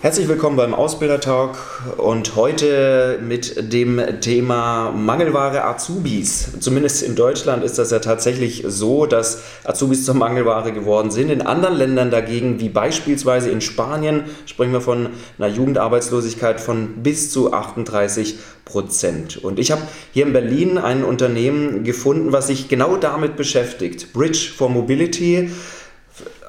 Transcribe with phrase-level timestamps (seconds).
[0.00, 1.56] Herzlich willkommen beim Ausbildertalk
[1.96, 6.52] und heute mit dem Thema Mangelware Azubis.
[6.60, 11.30] Zumindest in Deutschland ist das ja tatsächlich so, dass Azubis zur Mangelware geworden sind.
[11.30, 17.32] In anderen Ländern dagegen, wie beispielsweise in Spanien, sprechen wir von einer Jugendarbeitslosigkeit von bis
[17.32, 19.42] zu 38 Prozent.
[19.42, 24.12] Und ich habe hier in Berlin ein Unternehmen gefunden, was sich genau damit beschäftigt.
[24.12, 25.50] Bridge for Mobility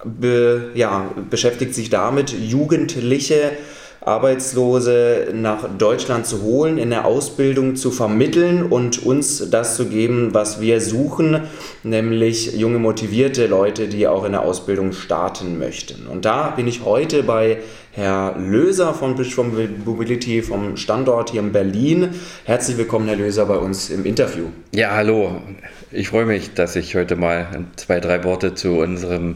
[0.04, 3.52] be, ja, beschäftigt sich damit, Jugendliche
[4.02, 10.34] Arbeitslose nach Deutschland zu holen, in der Ausbildung zu vermitteln und uns das zu geben,
[10.34, 11.42] was wir suchen,
[11.84, 16.08] nämlich junge motivierte Leute, die auch in der Ausbildung starten möchten.
[16.08, 17.58] Und da bin ich heute bei
[17.92, 19.52] Herr Löser von Bridge from
[19.84, 22.10] Mobility vom Standort hier in Berlin.
[22.46, 24.46] Herzlich willkommen, Herr Löser, bei uns im Interview.
[24.72, 25.42] Ja, hallo.
[25.92, 29.36] Ich freue mich, dass ich heute mal zwei, drei Worte zu unserem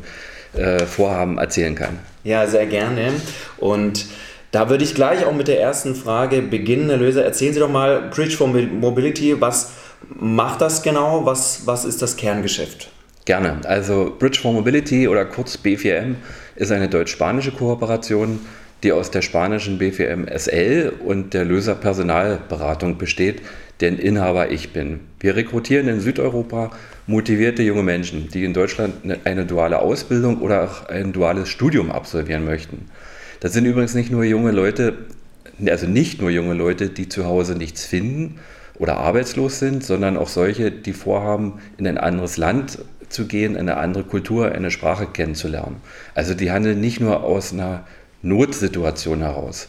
[0.56, 2.00] äh, Vorhaben erzählen kann.
[2.24, 3.12] Ja, sehr gerne.
[3.58, 4.06] Und
[4.52, 6.90] da würde ich gleich auch mit der ersten Frage beginnen.
[6.90, 9.42] Herr Löser, erzählen Sie doch mal Bridge for Mobility.
[9.42, 9.72] Was
[10.10, 11.26] macht das genau?
[11.26, 12.90] Was, was ist das Kerngeschäft?
[13.26, 13.62] Gerne.
[13.64, 16.16] Also Bridge for Mobility oder kurz B4M
[16.56, 18.40] ist eine deutsch-spanische Kooperation,
[18.84, 23.42] die aus der spanischen B4M SL und der Löser Personalberatung besteht,
[23.80, 25.00] deren Inhaber ich bin.
[25.20, 26.72] Wir rekrutieren in Südeuropa
[27.08, 28.94] motivierte junge Menschen, die in Deutschland
[29.26, 32.86] eine duale Ausbildung oder auch ein duales Studium absolvieren möchten.
[33.40, 34.94] Das sind übrigens nicht nur junge Leute,
[35.66, 38.40] also nicht nur junge Leute, die zu Hause nichts finden
[38.80, 43.78] oder arbeitslos sind, sondern auch solche, die vorhaben, in ein anderes Land zu gehen, eine
[43.78, 45.82] andere Kultur, eine Sprache kennenzulernen.
[46.16, 47.86] Also die handeln nicht nur aus einer
[48.22, 49.68] Notsituation heraus.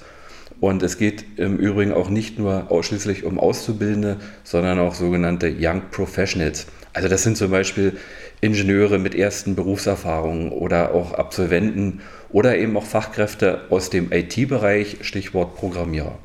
[0.61, 5.83] Und es geht im Übrigen auch nicht nur ausschließlich um Auszubildende, sondern auch sogenannte Young
[5.91, 6.67] Professionals.
[6.95, 7.99] Also das sind zum Beispiel
[8.41, 12.01] Ingenieure mit ersten Berufserfahrungen oder auch Absolventen
[12.31, 16.19] oder eben auch Fachkräfte aus dem IT-Bereich, Stichwort Programmierer.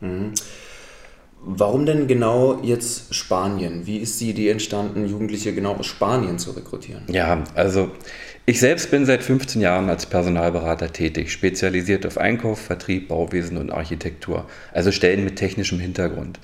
[0.00, 0.32] Mhm.
[1.46, 3.86] Warum denn genau jetzt Spanien?
[3.86, 7.02] Wie ist die Idee entstanden, Jugendliche genau aus Spanien zu rekrutieren?
[7.08, 7.90] Ja, also
[8.46, 13.70] ich selbst bin seit 15 Jahren als Personalberater tätig, spezialisiert auf Einkauf, Vertrieb, Bauwesen und
[13.70, 16.38] Architektur, also Stellen mit technischem Hintergrund.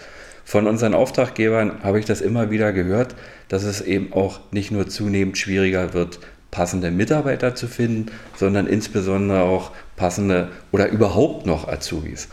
[0.50, 3.15] Von unseren Auftraggebern habe ich das immer wieder gehört,
[3.47, 6.19] dass es eben auch nicht nur zunehmend schwieriger wird,
[6.50, 12.27] passende Mitarbeiter zu finden, sondern insbesondere auch passende oder überhaupt noch Azubis.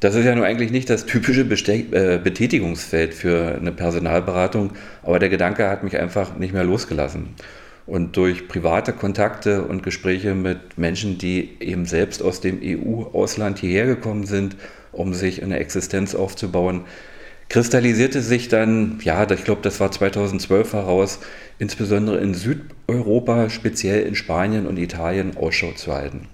[0.00, 4.70] Das ist ja nun eigentlich nicht das typische Beste äh, Betätigungsfeld für eine Personalberatung,
[5.02, 7.34] aber der Gedanke hat mich einfach nicht mehr losgelassen.
[7.84, 13.84] Und durch private Kontakte und Gespräche mit Menschen, die eben selbst aus dem EU-Ausland hierher
[13.84, 14.56] gekommen sind,
[14.90, 16.84] um sich eine Existenz aufzubauen,
[17.52, 21.20] kristallisierte sich dann, ja, ich glaube, das war 2012 heraus,
[21.58, 26.28] insbesondere in Südeuropa, speziell in Spanien und Italien, Ausschau zu halten.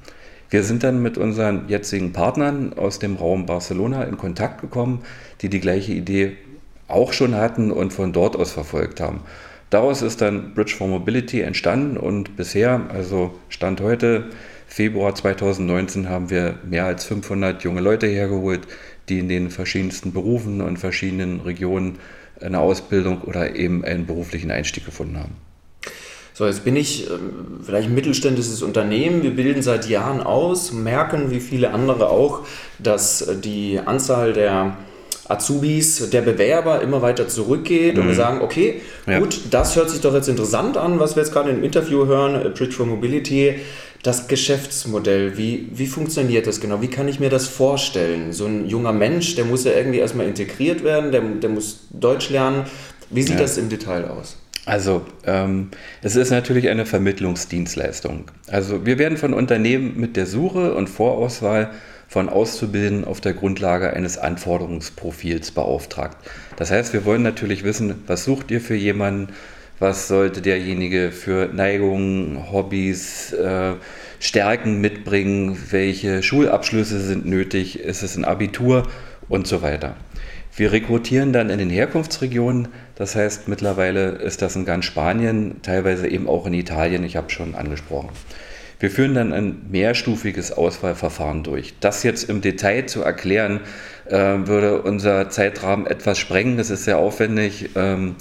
[0.48, 5.00] Wir sind dann mit unseren jetzigen Partnern aus dem Raum Barcelona in Kontakt gekommen,
[5.40, 6.36] die die gleiche Idee
[6.86, 9.22] auch schon hatten und von dort aus verfolgt haben.
[9.70, 14.26] Daraus ist dann Bridge for Mobility entstanden und bisher, also Stand heute,
[14.68, 18.68] Februar 2019, haben wir mehr als 500 junge Leute hergeholt,
[19.08, 21.98] die in den verschiedensten Berufen und verschiedenen Regionen
[22.40, 25.36] eine Ausbildung oder eben einen beruflichen Einstieg gefunden haben.
[26.34, 29.24] So, jetzt bin ich ähm, vielleicht ein mittelständisches Unternehmen.
[29.24, 32.46] Wir bilden seit Jahren aus, merken wie viele andere auch,
[32.78, 34.76] dass die Anzahl der
[35.28, 38.02] Azubis, der Bewerber immer weiter zurückgeht mhm.
[38.02, 39.18] und wir sagen, okay, ja.
[39.18, 42.54] gut, das hört sich doch jetzt interessant an, was wir jetzt gerade im Interview hören,
[42.54, 43.56] Bridge for Mobility.
[44.04, 46.80] Das Geschäftsmodell, wie, wie funktioniert das genau?
[46.80, 48.32] Wie kann ich mir das vorstellen?
[48.32, 52.30] So ein junger Mensch, der muss ja irgendwie erstmal integriert werden, der, der muss Deutsch
[52.30, 52.64] lernen.
[53.10, 53.40] Wie sieht ja.
[53.40, 54.36] das im Detail aus?
[54.66, 55.70] Also, ähm,
[56.02, 58.26] es ist natürlich eine Vermittlungsdienstleistung.
[58.48, 61.70] Also, wir werden von Unternehmen mit der Suche und Vorauswahl
[62.08, 66.16] von Auszubildenden auf der Grundlage eines Anforderungsprofils beauftragt.
[66.56, 69.34] Das heißt, wir wollen natürlich wissen, was sucht ihr für jemanden,
[69.78, 73.74] was sollte derjenige für Neigungen, Hobbys, äh,
[74.18, 78.88] Stärken mitbringen, welche Schulabschlüsse sind nötig, ist es ein Abitur
[79.28, 79.94] und so weiter.
[80.56, 86.08] Wir rekrutieren dann in den Herkunftsregionen, das heißt mittlerweile ist das in ganz Spanien, teilweise
[86.08, 88.08] eben auch in Italien, ich habe schon angesprochen.
[88.80, 91.74] Wir führen dann ein mehrstufiges Auswahlverfahren durch.
[91.80, 93.60] Das jetzt im Detail zu erklären,
[94.06, 96.56] äh, würde unser Zeitrahmen etwas sprengen.
[96.56, 98.14] Das ist sehr aufwendig, ähm,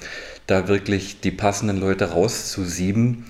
[0.47, 3.25] da wirklich die passenden Leute rauszusieben.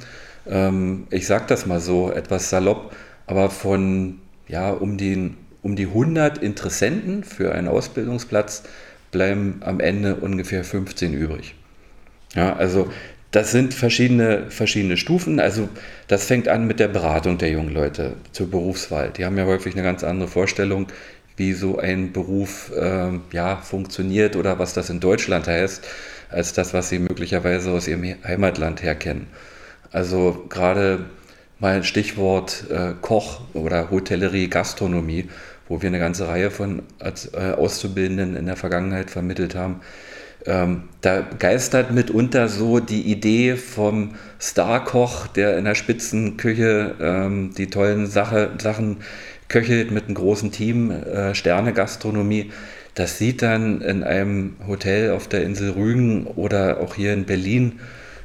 [0.48, 2.96] Ähm, ich sage das mal so, etwas salopp,
[3.26, 8.64] aber von ja, um, den, um die 100 Interessenten für einen Ausbildungsplatz
[9.12, 11.56] bleiben am Ende ungefähr 15 übrig.
[12.36, 12.90] Ja, also
[13.32, 15.40] Das sind verschiedene, verschiedene Stufen.
[15.40, 15.68] Also
[16.08, 19.12] das fängt an mit der Beratung der jungen Leute zur Berufswahl.
[19.12, 20.88] Die haben ja häufig eine ganz andere Vorstellung,
[21.36, 25.86] wie so ein Beruf äh, ja, funktioniert oder was das in Deutschland heißt,
[26.30, 29.28] als das, was sie möglicherweise aus ihrem Heimatland her kennen.
[29.92, 31.06] Also gerade
[31.60, 35.30] mal ein Stichwort äh, Koch oder Hotellerie, Gastronomie,
[35.68, 39.82] wo wir eine ganze Reihe von äh, Auszubildenden in der Vergangenheit vermittelt haben.
[40.46, 47.68] Ähm, da geistert mitunter so die Idee vom Starkoch, der in der Spitzenküche ähm, die
[47.68, 48.98] tollen Sache, Sachen
[49.48, 52.52] köchelt mit einem großen Team, äh, Sterne-Gastronomie.
[52.94, 57.80] Das sieht dann in einem Hotel auf der Insel Rügen oder auch hier in Berlin,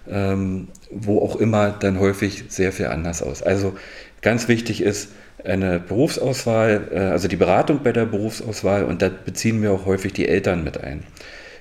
[0.08, 3.42] ähm, wo auch immer, dann häufig sehr viel anders aus.
[3.42, 3.74] Also
[4.22, 5.10] ganz wichtig ist
[5.44, 10.12] eine Berufsauswahl, äh, also die Beratung bei der Berufsauswahl und da beziehen wir auch häufig
[10.12, 11.04] die Eltern mit ein.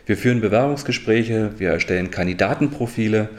[0.06, 3.30] Wir führen Bewerbungsgespräche, wir erstellen Kandidatenprofile,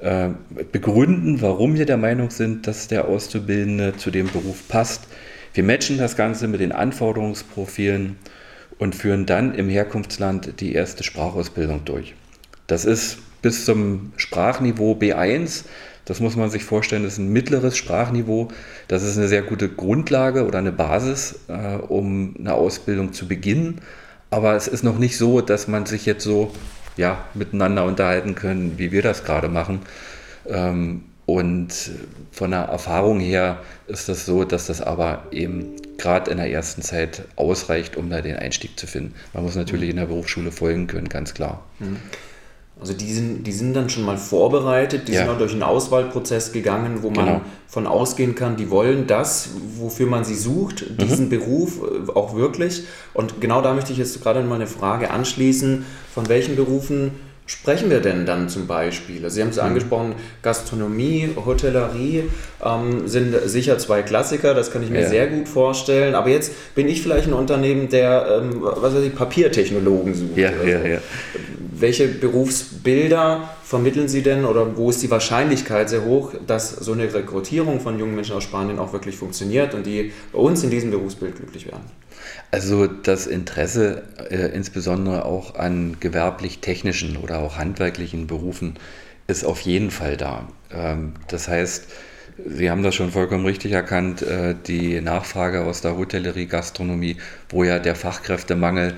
[0.00, 0.28] äh,
[0.72, 5.08] begründen, warum wir der Meinung sind, dass der Auszubildende zu dem Beruf passt
[5.56, 8.16] wir matchen das Ganze mit den Anforderungsprofilen
[8.78, 12.14] und führen dann im Herkunftsland die erste Sprachausbildung durch.
[12.66, 15.64] Das ist bis zum Sprachniveau B1.
[16.04, 18.48] Das muss man sich vorstellen, das ist ein mittleres Sprachniveau.
[18.86, 23.80] Das ist eine sehr gute Grundlage oder eine Basis, äh, um eine Ausbildung zu beginnen.
[24.30, 26.52] Aber es ist noch nicht so, dass man sich jetzt so
[26.96, 29.80] ja, miteinander unterhalten können, wie wir das gerade machen.
[30.48, 31.90] Ähm, und
[32.30, 33.58] von der Erfahrung her
[33.88, 38.22] ist das so, dass das aber eben gerade in der ersten Zeit ausreicht, um da
[38.22, 39.14] den Einstieg zu finden.
[39.32, 41.64] Man muss natürlich in der Berufsschule folgen können, ganz klar.
[41.80, 41.96] Mhm.
[42.78, 45.20] Also die sind, die sind dann schon mal vorbereitet, die ja.
[45.20, 47.40] sind auch durch einen Auswahlprozess gegangen, wo man genau.
[47.66, 51.30] von ausgehen kann, die wollen das, wofür man sie sucht, diesen mhm.
[51.30, 52.82] Beruf äh, auch wirklich.
[53.14, 57.12] Und genau da möchte ich jetzt gerade mal eine Frage anschließen, von welchen Berufen
[57.46, 59.24] sprechen wir denn dann zum Beispiel?
[59.24, 59.62] Also Sie haben es mhm.
[59.62, 62.24] angesprochen, Gastronomie, Hotellerie
[62.62, 65.08] ähm, sind sicher zwei Klassiker, das kann ich mir ja.
[65.08, 66.14] sehr gut vorstellen.
[66.14, 70.36] Aber jetzt bin ich vielleicht ein Unternehmen, der, ähm, was weiß ich, Papiertechnologen sucht.
[70.36, 70.98] Ja, ja, ja.
[71.78, 77.12] Welche Berufsbilder vermitteln Sie denn oder wo ist die Wahrscheinlichkeit sehr hoch, dass so eine
[77.12, 80.90] Rekrutierung von jungen Menschen aus Spanien auch wirklich funktioniert und die bei uns in diesem
[80.90, 81.84] Berufsbild glücklich werden?
[82.50, 88.78] Also das Interesse äh, insbesondere auch an gewerblich-technischen oder auch handwerklichen Berufen
[89.26, 90.48] ist auf jeden Fall da.
[90.72, 91.88] Ähm, das heißt,
[92.44, 97.16] Sie haben das schon vollkommen richtig erkannt, äh, die Nachfrage aus der Hotellerie, Gastronomie,
[97.48, 98.94] wo ja der Fachkräftemangel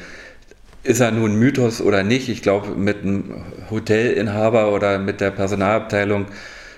[0.88, 2.30] ist er nun Mythos oder nicht?
[2.30, 6.26] Ich glaube, mit einem Hotelinhaber oder mit der Personalabteilung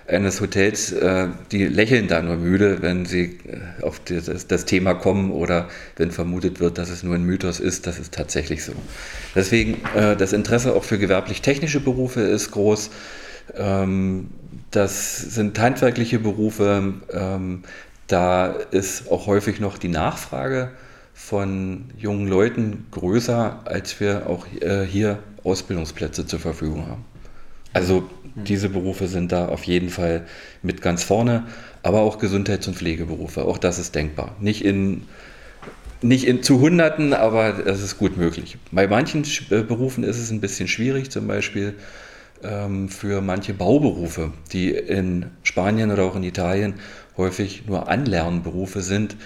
[0.08, 4.94] eines Hotels, äh, die lächeln da nur müde, wenn sie äh, auf das, das, Thema
[4.94, 7.86] kommen oder wenn vermutet wird, dass es nur ein Mythos ist.
[7.86, 8.72] Das ist tatsächlich so.
[9.36, 12.90] Deswegen äh, das Interesse auch für gewerblich-technische Berufe ist groß.
[13.56, 14.30] Ähm,
[14.72, 16.94] das sind handwerkliche Berufe.
[17.12, 17.62] Ähm,
[18.08, 20.72] da ist auch häufig noch die Nachfrage
[21.20, 27.04] von jungen Leuten größer, als wir auch äh, hier Ausbildungsplätze zur Verfügung haben.
[27.72, 28.44] Also Mhm.
[28.44, 30.26] Diese Berufe sind da auf jeden Fall
[30.62, 31.46] mit ganz vorne,
[31.82, 34.36] aber auch Gesundheits- und Pflegeberufe, auch das ist denkbar.
[34.40, 35.02] Nicht in,
[36.02, 38.58] nicht in zu Hunderten, aber es ist gut möglich.
[38.72, 41.74] Bei manchen äh, Berufen ist es ein bisschen schwierig, zum Beispiel
[42.42, 46.74] ähm, für manche Bauberufe, die in Spanien oder auch in Italien
[47.16, 49.16] häufig nur Anlernberufe sind,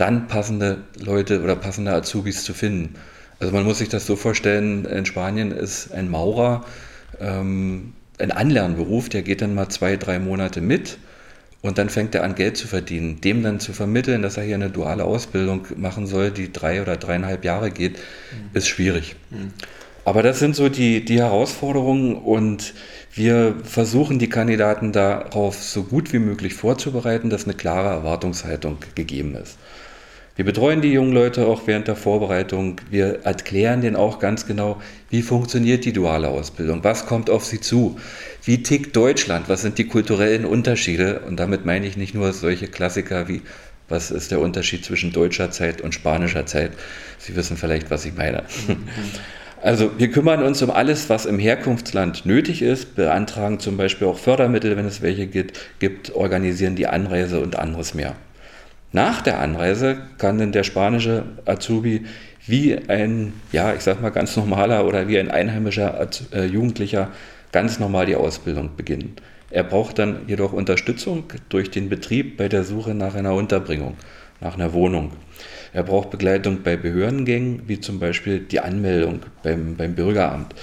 [0.00, 2.94] dann passende Leute oder passende Azubis zu finden.
[3.38, 6.64] Also man muss sich das so vorstellen, in Spanien ist ein Maurer
[7.20, 10.98] ähm, ein Anlernberuf, der geht dann mal zwei, drei Monate mit
[11.62, 13.20] und dann fängt er an, Geld zu verdienen.
[13.20, 16.96] Dem dann zu vermitteln, dass er hier eine duale Ausbildung machen soll, die drei oder
[16.96, 18.50] dreieinhalb Jahre geht, mhm.
[18.54, 19.16] ist schwierig.
[19.30, 19.52] Mhm.
[20.04, 22.74] Aber das sind so die, die Herausforderungen und
[23.12, 29.34] wir versuchen die Kandidaten darauf so gut wie möglich vorzubereiten, dass eine klare Erwartungshaltung gegeben
[29.34, 29.58] ist.
[30.36, 32.76] Wir betreuen die jungen Leute auch während der Vorbereitung.
[32.88, 37.60] Wir erklären denen auch ganz genau, wie funktioniert die duale Ausbildung, was kommt auf sie
[37.60, 37.98] zu,
[38.44, 41.20] wie tickt Deutschland, was sind die kulturellen Unterschiede.
[41.26, 43.42] Und damit meine ich nicht nur solche Klassiker wie,
[43.88, 46.72] was ist der Unterschied zwischen deutscher Zeit und spanischer Zeit.
[47.18, 48.44] Sie wissen vielleicht, was ich meine.
[49.62, 54.18] Also wir kümmern uns um alles, was im Herkunftsland nötig ist, beantragen zum Beispiel auch
[54.18, 58.14] Fördermittel, wenn es welche gibt, gibt organisieren die Anreise und anderes mehr.
[58.92, 62.06] Nach der Anreise kann dann der spanische Azubi
[62.46, 67.08] wie ein, ja, ich sag mal ganz normaler oder wie ein einheimischer äh, Jugendlicher
[67.52, 69.14] ganz normal die Ausbildung beginnen.
[69.50, 73.96] Er braucht dann jedoch Unterstützung durch den Betrieb bei der Suche nach einer Unterbringung,
[74.40, 75.12] nach einer Wohnung.
[75.72, 80.54] Er braucht Begleitung bei Behördengängen, wie zum Beispiel die Anmeldung beim, beim Bürgeramt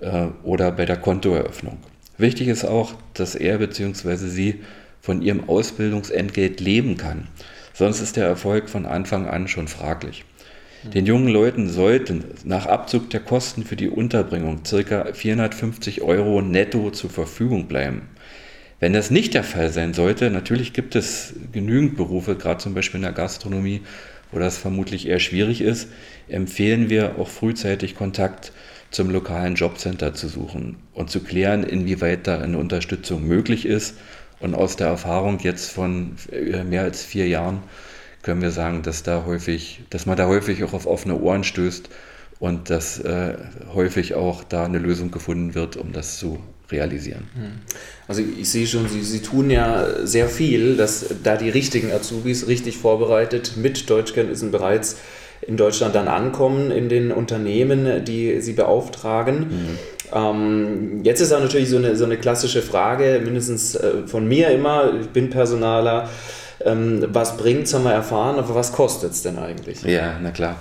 [0.00, 1.78] äh, oder bei der Kontoeröffnung.
[2.16, 4.16] Wichtig ist auch, dass er bzw.
[4.16, 4.60] sie
[5.00, 7.28] von ihrem Ausbildungsentgelt leben kann.
[7.78, 10.24] Sonst ist der Erfolg von Anfang an schon fraglich.
[10.82, 15.12] Den jungen Leuten sollten nach Abzug der Kosten für die Unterbringung ca.
[15.12, 18.08] 450 Euro netto zur Verfügung bleiben.
[18.80, 22.98] Wenn das nicht der Fall sein sollte, natürlich gibt es genügend Berufe, gerade zum Beispiel
[22.98, 23.82] in der Gastronomie,
[24.32, 25.88] wo das vermutlich eher schwierig ist,
[26.26, 28.50] empfehlen wir auch frühzeitig Kontakt
[28.90, 33.96] zum lokalen Jobcenter zu suchen und zu klären, inwieweit da eine Unterstützung möglich ist.
[34.40, 37.62] Und aus der Erfahrung jetzt von äh, mehr als vier Jahren
[38.22, 41.88] können wir sagen, dass da häufig, dass man da häufig auch auf offene Ohren stößt
[42.40, 43.34] und dass äh,
[43.74, 46.38] häufig auch da eine Lösung gefunden wird, um das zu
[46.70, 47.28] realisieren.
[47.34, 47.60] Hm.
[48.06, 52.46] Also ich sehe schon, Sie, Sie tun ja sehr viel, dass da die richtigen Azubis
[52.46, 54.96] richtig vorbereitet mit Deutschkenntnissen bereits
[55.40, 59.38] in Deutschland dann ankommen in den Unternehmen, die Sie beauftragen.
[59.38, 59.78] Mhm.
[60.14, 64.50] Ähm, jetzt ist auch natürlich so eine, so eine klassische Frage, mindestens äh, von mir
[64.50, 66.08] immer, ich bin Personaler,
[66.64, 69.82] ähm, was bringt es, haben wir erfahren, aber was kostet es denn eigentlich?
[69.82, 70.56] Ja, na klar.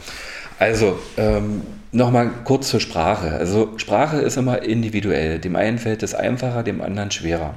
[0.59, 1.61] Also, ähm,
[1.91, 3.31] nochmal kurz zur Sprache.
[3.31, 5.39] Also, Sprache ist immer individuell.
[5.39, 7.55] Dem einen fällt es einfacher, dem anderen schwerer.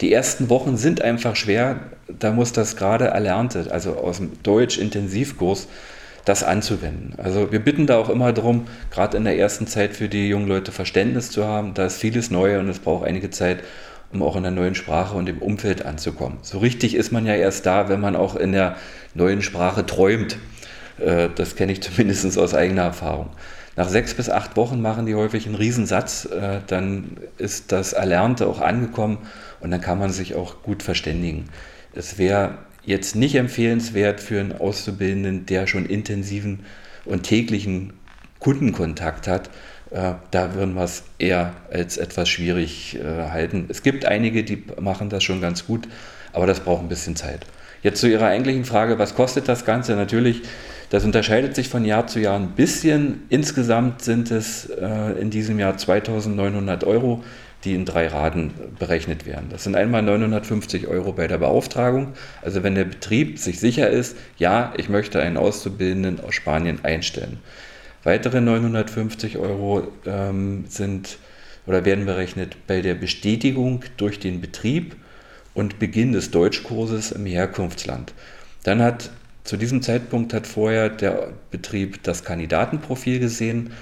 [0.00, 1.80] Die ersten Wochen sind einfach schwer.
[2.06, 5.68] Da muss das gerade Erlernte, also aus dem Deutsch-Intensivkurs,
[6.28, 7.14] das anzuwenden.
[7.16, 10.46] Also wir bitten da auch immer darum, gerade in der ersten Zeit für die jungen
[10.46, 11.72] Leute Verständnis zu haben.
[11.74, 13.64] Da ist vieles neu und es braucht einige Zeit,
[14.12, 16.38] um auch in der neuen Sprache und im Umfeld anzukommen.
[16.42, 18.76] So richtig ist man ja erst da, wenn man auch in der
[19.14, 20.38] neuen Sprache träumt.
[20.98, 23.30] Äh, das kenne ich zumindest aus eigener Erfahrung.
[23.76, 28.48] Nach sechs bis acht Wochen machen die häufig einen Riesensatz, äh, dann ist das Erlernte
[28.48, 29.18] auch angekommen
[29.60, 31.46] und dann kann man sich auch gut verständigen.
[31.94, 36.60] Es wäre jetzt nicht empfehlenswert für einen Auszubildenden, der schon intensiven
[37.04, 37.92] und täglichen
[38.38, 39.50] Kundenkontakt hat,
[39.90, 43.66] äh, da würden wir es eher als etwas schwierig äh, halten.
[43.68, 45.88] Es gibt einige, die machen das schon ganz gut,
[46.32, 47.46] aber das braucht ein bisschen Zeit.
[47.82, 49.94] Jetzt zu Ihrer eigentlichen Frage, was kostet das Ganze?
[49.94, 50.42] Natürlich,
[50.90, 53.22] das unterscheidet sich von Jahr zu Jahr ein bisschen.
[53.28, 57.22] Insgesamt sind es äh, in diesem Jahr 2900 Euro,
[57.68, 59.48] die in drei Raten berechnet werden.
[59.50, 62.14] Das sind einmal 950 Euro bei der Beauftragung.
[62.40, 67.38] Also wenn der Betrieb sich sicher ist, ja, ich möchte einen Auszubildenden aus Spanien einstellen.
[68.04, 71.18] Weitere 950 Euro ähm, sind
[71.66, 74.96] oder werden berechnet bei der Bestätigung durch den Betrieb
[75.52, 78.14] und Beginn des Deutschkurses im Herkunftsland.
[78.62, 79.10] Dann hat
[79.44, 83.72] zu diesem Zeitpunkt hat vorher der Betrieb das Kandidatenprofil gesehen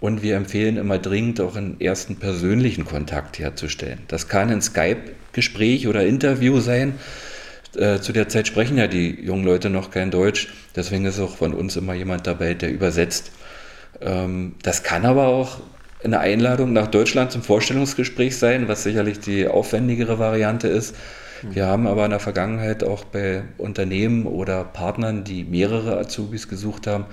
[0.00, 4.00] und wir empfehlen immer dringend auch einen ersten persönlichen Kontakt herzustellen.
[4.08, 6.94] Das kann ein Skype-Gespräch oder Interview sein.
[7.76, 11.36] Äh, zu der Zeit sprechen ja die jungen Leute noch kein Deutsch, deswegen ist auch
[11.36, 13.32] von uns immer jemand dabei, der übersetzt.
[14.00, 15.60] Ähm, das kann aber auch
[16.04, 20.94] eine Einladung nach Deutschland zum Vorstellungsgespräch sein, was sicherlich die aufwendigere Variante ist.
[21.42, 26.86] Wir haben aber in der Vergangenheit auch bei Unternehmen oder Partnern, die mehrere Azubis gesucht
[26.86, 27.06] haben,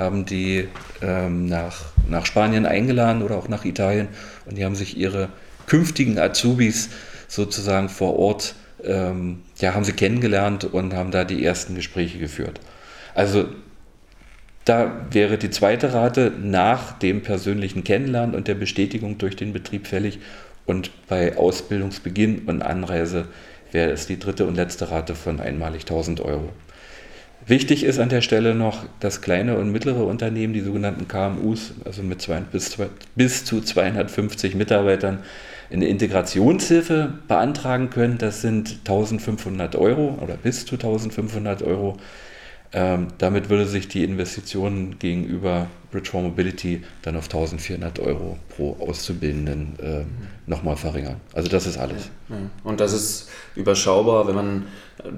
[0.00, 0.66] haben die
[1.02, 4.08] ähm, nach, nach Spanien eingeladen oder auch nach Italien
[4.46, 5.28] und die haben sich ihre
[5.66, 6.90] künftigen Azubis
[7.28, 12.60] sozusagen vor Ort, ähm, ja, haben sie kennengelernt und haben da die ersten Gespräche geführt.
[13.14, 13.46] Also
[14.64, 19.86] da wäre die zweite Rate nach dem persönlichen Kennenlernen und der Bestätigung durch den Betrieb
[19.86, 20.18] fällig.
[20.66, 23.26] Und bei Ausbildungsbeginn und Anreise
[23.72, 26.50] wäre es die dritte und letzte Rate von einmalig 1000 Euro.
[27.50, 32.00] Wichtig ist an der Stelle noch, dass kleine und mittlere Unternehmen, die sogenannten KMUs, also
[32.04, 32.78] mit zwei, bis,
[33.16, 35.18] bis zu 250 Mitarbeitern,
[35.68, 38.18] eine Integrationshilfe beantragen können.
[38.18, 41.96] Das sind 1500 Euro oder bis zu 1500 Euro.
[42.72, 48.76] Ähm, damit würde sich die Investition gegenüber Bridge for Mobility dann auf 1400 Euro pro
[48.78, 50.04] Auszubildenden äh,
[50.48, 51.16] nochmal verringern.
[51.32, 52.10] Also das ist alles.
[52.62, 54.66] Und das ist überschaubar, wenn man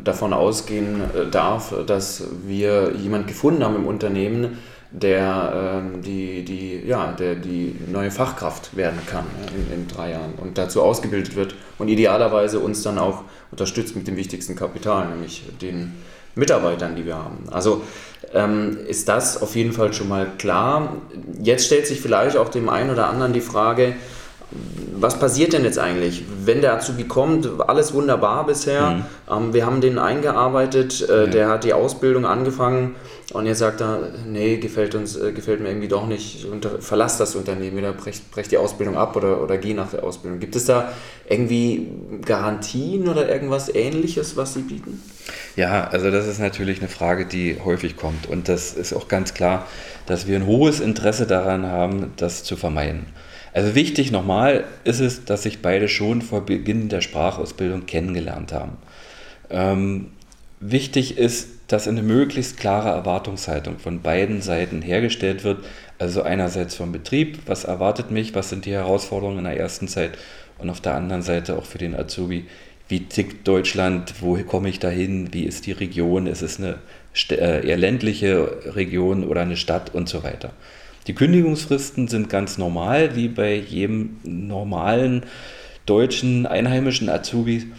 [0.03, 4.59] davon ausgehen äh, darf, dass wir jemanden gefunden haben im Unternehmen,
[4.91, 10.35] der, ähm, die, die, ja, der die neue Fachkraft werden kann in, in drei Jahren
[10.35, 15.45] und dazu ausgebildet wird und idealerweise uns dann auch unterstützt mit dem wichtigsten Kapital, nämlich
[15.61, 15.95] den
[16.35, 17.45] Mitarbeitern, die wir haben.
[17.51, 17.83] Also
[18.35, 20.97] ähm, ist das auf jeden Fall schon mal klar.
[21.43, 23.95] Jetzt stellt sich vielleicht auch dem einen oder anderen die Frage,
[24.95, 27.49] was passiert denn jetzt eigentlich, wenn der Azubi kommt?
[27.67, 28.91] Alles wunderbar bisher.
[28.91, 29.05] Mhm.
[29.31, 31.27] Ähm, wir haben den eingearbeitet, äh, ja.
[31.27, 32.95] der hat die Ausbildung angefangen
[33.33, 37.17] und jetzt sagt er, nee, gefällt uns, äh, gefällt mir irgendwie doch nicht, unter, verlass
[37.17, 40.39] das Unternehmen wieder, brech, brech die Ausbildung ab oder, oder geh nach der Ausbildung.
[40.39, 40.93] Gibt es da
[41.29, 41.89] irgendwie
[42.25, 45.03] Garantien oder irgendwas ähnliches, was Sie bieten?
[45.57, 49.35] Ja, also das ist natürlich eine Frage, die häufig kommt und das ist auch ganz
[49.35, 49.67] klar,
[50.07, 53.07] dass wir ein hohes Interesse daran haben, das zu vermeiden.
[53.53, 58.79] Also wichtig nochmal ist es, dass sich beide schon vor Beginn der Sprachausbildung kennengelernt haben.
[59.51, 60.09] Ähm,
[60.61, 65.65] wichtig ist, dass eine möglichst klare Erwartungshaltung von beiden Seiten hergestellt wird.
[65.99, 70.19] Also einerseits vom Betrieb, was erwartet mich, was sind die Herausforderungen in der ersten Zeit
[70.59, 72.47] und auf der anderen Seite auch für den Azubi,
[72.93, 76.79] wie tickt Deutschland, wo komme ich dahin, wie ist die Region, ist es eine
[77.31, 80.53] äh, eher ländliche Region oder eine Stadt und so weiter.
[81.07, 85.23] Die Kündigungsfristen sind ganz normal, wie bei jedem normalen
[85.87, 87.73] deutschen einheimischen Azubi.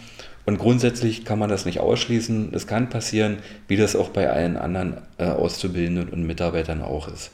[0.46, 2.52] Und grundsätzlich kann man das nicht ausschließen.
[2.52, 3.36] Es kann passieren,
[3.68, 7.30] wie das auch bei allen anderen äh, Auszubildenden und Mitarbeitern auch ist.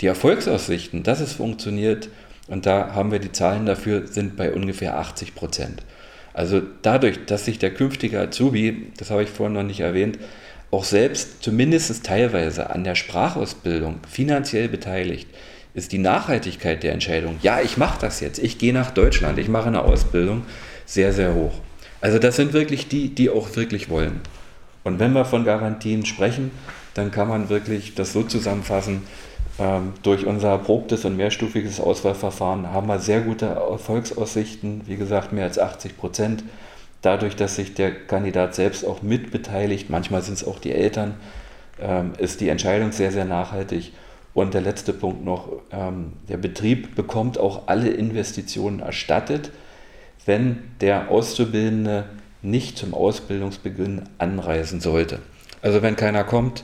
[0.00, 2.08] Die Erfolgsaussichten, dass es funktioniert,
[2.46, 5.82] und da haben wir die Zahlen dafür, sind bei ungefähr 80 Prozent.
[6.38, 10.20] Also dadurch, dass sich der künftige Azubi, das habe ich vorhin noch nicht erwähnt,
[10.70, 15.26] auch selbst zumindest teilweise an der Sprachausbildung finanziell beteiligt,
[15.74, 19.48] ist die Nachhaltigkeit der Entscheidung, ja, ich mache das jetzt, ich gehe nach Deutschland, ich
[19.48, 20.44] mache eine Ausbildung,
[20.86, 21.54] sehr, sehr hoch.
[22.00, 24.20] Also das sind wirklich die, die auch wirklich wollen.
[24.84, 26.52] Und wenn wir von Garantien sprechen,
[26.94, 29.02] dann kann man wirklich das so zusammenfassen,
[30.04, 35.58] durch unser erprobtes und mehrstufiges Auswahlverfahren haben wir sehr gute Erfolgsaussichten, wie gesagt mehr als
[35.58, 36.44] 80 Prozent
[37.02, 41.14] dadurch, dass sich der Kandidat selbst auch mitbeteiligt, manchmal sind es auch die Eltern,
[41.80, 43.92] ähm, ist die Entscheidung sehr, sehr nachhaltig.
[44.34, 49.50] Und der letzte Punkt noch, ähm, der Betrieb bekommt auch alle Investitionen erstattet,
[50.26, 52.04] wenn der Auszubildende
[52.42, 55.20] nicht zum Ausbildungsbeginn anreisen sollte.
[55.62, 56.62] Also wenn keiner kommt,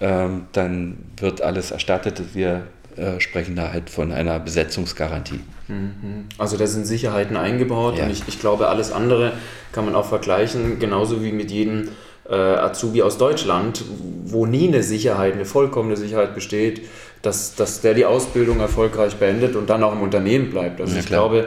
[0.00, 2.34] ähm, dann wird alles erstattet.
[2.34, 5.40] Wir äh, sprechen da halt von einer Besetzungsgarantie.
[5.68, 6.26] Mhm.
[6.38, 8.04] Also da sind Sicherheiten eingebaut ja.
[8.04, 9.32] und ich, ich glaube, alles andere
[9.72, 11.88] kann man auch vergleichen, genauso wie mit jedem
[12.28, 13.84] äh, Azubi aus Deutschland,
[14.24, 16.82] wo nie eine Sicherheit, eine vollkommene Sicherheit besteht,
[17.22, 20.80] dass, dass der die Ausbildung erfolgreich beendet und dann auch im Unternehmen bleibt.
[20.80, 21.46] Also ja, ich glaube,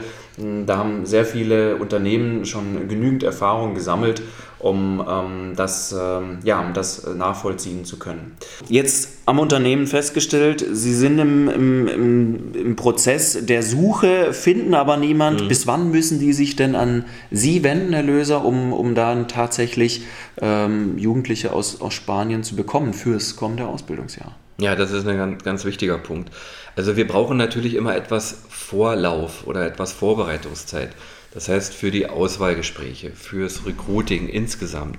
[0.65, 4.21] da haben sehr viele Unternehmen schon genügend Erfahrung gesammelt,
[4.59, 8.37] um ähm, das, ähm, ja, um das nachvollziehen zu können.
[8.67, 14.97] Jetzt am Unternehmen festgestellt, Sie sind im, im, im, im Prozess der Suche, finden aber
[14.97, 15.43] niemand.
[15.43, 15.47] Mhm.
[15.47, 20.03] Bis wann müssen die sich denn an Sie wenden, Herr Löser, um, um dann tatsächlich
[20.41, 24.35] ähm, Jugendliche aus, aus Spanien zu bekommen fürs kommende Ausbildungsjahr?
[24.59, 26.31] Ja, das ist ein ganz, ganz wichtiger Punkt.
[26.75, 30.91] Also wir brauchen natürlich immer etwas Vorlauf oder etwas Vorbereitungszeit.
[31.33, 34.97] Das heißt für die Auswahlgespräche, fürs Recruiting insgesamt,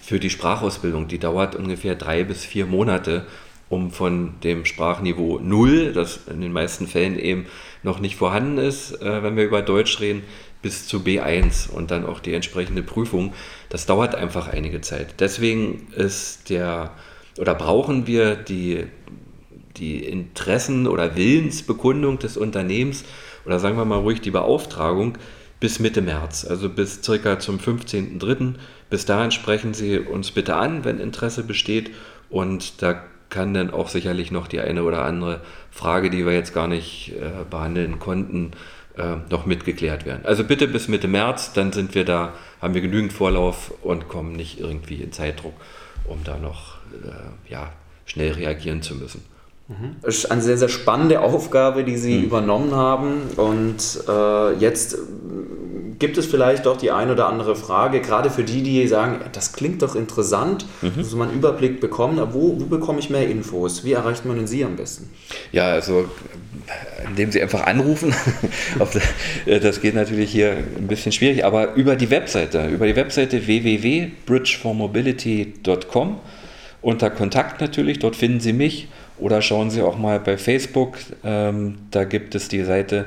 [0.00, 3.26] für die Sprachausbildung, die dauert ungefähr drei bis vier Monate,
[3.68, 7.46] um von dem Sprachniveau 0, das in den meisten Fällen eben
[7.82, 10.22] noch nicht vorhanden ist, äh, wenn wir über Deutsch reden,
[10.60, 13.32] bis zu B1 und dann auch die entsprechende Prüfung.
[13.68, 15.14] Das dauert einfach einige Zeit.
[15.18, 16.92] Deswegen ist der
[17.38, 18.84] oder brauchen wir die,
[19.76, 23.04] die Interessen oder Willensbekundung des Unternehmens
[23.44, 25.18] oder sagen wir mal ruhig die Beauftragung
[25.60, 28.54] bis Mitte März, also bis circa zum 15.03.
[28.90, 31.92] Bis dahin sprechen Sie uns bitte an, wenn Interesse besteht
[32.30, 35.40] und da kann dann auch sicherlich noch die eine oder andere
[35.70, 38.50] Frage, die wir jetzt gar nicht äh, behandeln konnten,
[38.96, 40.26] äh, noch mitgeklärt werden.
[40.26, 44.32] Also bitte bis Mitte März, dann sind wir da, haben wir genügend Vorlauf und kommen
[44.32, 45.54] nicht irgendwie in Zeitdruck,
[46.04, 47.72] um da noch äh, ja,
[48.04, 49.22] schnell reagieren zu müssen.
[50.02, 52.24] Das ist eine sehr, sehr spannende Aufgabe, die Sie mhm.
[52.24, 53.22] übernommen haben.
[53.36, 54.98] Und äh, jetzt
[56.02, 59.52] gibt es vielleicht doch die ein oder andere Frage, gerade für die, die sagen, das
[59.52, 60.94] klingt doch interessant, mhm.
[60.96, 63.84] muss man einen Überblick bekommen, aber wo, wo bekomme ich mehr Infos?
[63.84, 65.08] Wie erreicht man denn Sie am besten?
[65.52, 66.06] Ja, also
[67.06, 68.12] indem Sie einfach anrufen.
[69.46, 76.18] das geht natürlich hier ein bisschen schwierig, aber über die Webseite, über die Webseite www.bridgeformobility.com
[76.80, 78.88] unter Kontakt natürlich, dort finden Sie mich
[79.20, 83.04] oder schauen Sie auch mal bei Facebook, ähm, da gibt es die Seite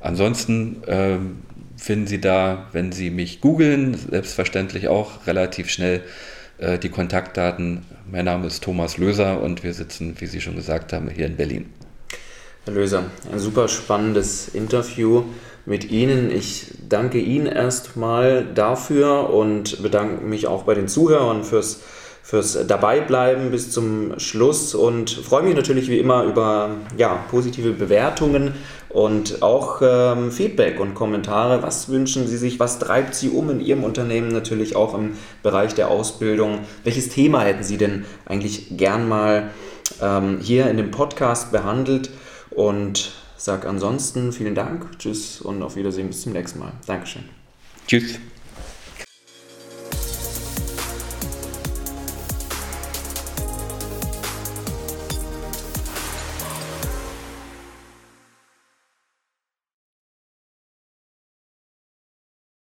[0.02, 1.44] Ansonsten ähm,
[1.78, 6.02] finden Sie da, wenn Sie mich googeln, selbstverständlich auch relativ schnell
[6.58, 7.86] äh, die Kontaktdaten.
[8.12, 11.38] Mein Name ist Thomas Löser und wir sitzen, wie Sie schon gesagt haben, hier in
[11.38, 11.70] Berlin.
[12.65, 15.23] Herr Löser, ein super spannendes Interview
[15.65, 16.32] mit Ihnen.
[16.32, 21.82] Ich danke Ihnen erstmal dafür und bedanke mich auch bei den Zuhörern fürs,
[22.21, 28.54] fürs Dabeibleiben bis zum Schluss und freue mich natürlich wie immer über ja, positive Bewertungen
[28.88, 31.63] und auch ähm, Feedback und Kommentare.
[31.63, 32.62] Was wünschen Sie sich?
[32.62, 34.30] Was treibt Sie um in Ihrem Unternehmen?
[34.30, 36.60] Natürlich auch im Bereich der Ausbildung.
[36.86, 39.49] Welches Thema hätten Sie denn eigentlich gern mal
[40.02, 42.10] ähm, hier in dem Podcast behandelt?
[42.56, 43.12] Und
[43.44, 46.72] Sag ansonsten vielen Dank, tschüss und auf Wiedersehen bis zum nächsten Mal.
[46.88, 47.24] Dankeschön.
[47.86, 48.18] Tschüss.